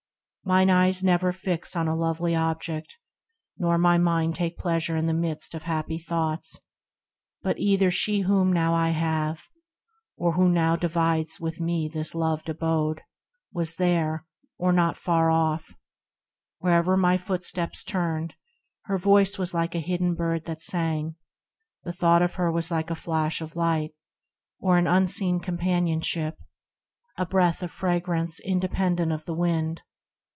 Mine 0.43 0.69
eyes 0.71 0.99
did 0.99 1.05
ne'er 1.05 1.31
Fix 1.31 1.77
on 1.77 1.87
a 1.87 1.95
lovely 1.95 2.35
object, 2.35 2.97
nor 3.57 3.77
my 3.77 3.97
mind 3.97 4.31
THE 4.31 4.31
RECLUSE 4.31 4.37
Take 4.39 4.57
pleasure 4.57 4.97
in 4.97 5.05
the 5.05 5.13
midst 5.13 5.53
of 5.53 5.63
happy 5.63 5.97
thoughts, 5.99 6.59
But 7.41 7.57
either 7.59 7.89
She 7.89 8.21
whom 8.21 8.51
now 8.51 8.73
I 8.73 8.89
have, 8.89 9.43
who 10.17 10.49
now 10.49 10.75
Divides 10.75 11.39
with 11.39 11.61
me 11.61 11.87
this 11.87 12.13
loved 12.15 12.49
abode, 12.49 13.03
was 13.53 13.75
there, 13.77 14.25
Or 14.57 14.73
not 14.73 14.97
far 14.97 15.29
off. 15.31 15.73
Where'er 16.57 16.97
my 16.97 17.15
footsteps 17.15 17.81
turned, 17.83 18.33
Her 18.85 18.97
voice 18.97 19.37
was 19.37 19.53
like 19.53 19.73
a 19.75 19.79
hidden 19.79 20.15
Bird 20.15 20.43
that 20.45 20.61
sang, 20.61 21.15
The 21.83 21.93
thought 21.93 22.23
of 22.23 22.33
her 22.35 22.51
was 22.51 22.69
like 22.71 22.89
a 22.89 22.95
flash 22.95 23.39
of 23.39 23.55
light, 23.55 23.93
Or 24.59 24.77
an 24.77 24.87
unseen 24.87 25.39
companionship, 25.39 26.37
a 27.17 27.25
breath 27.25 27.61
Of 27.63 27.71
fragrance 27.71 28.41
independent 28.41 29.13
of 29.13 29.23
the 29.25 29.35
Wind. 29.35 29.83